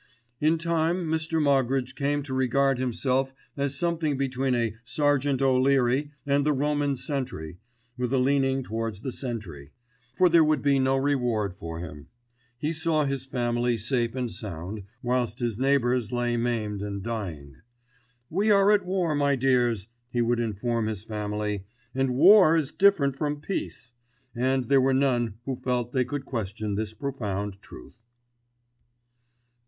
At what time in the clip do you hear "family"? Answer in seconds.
13.27-13.77, 21.03-21.63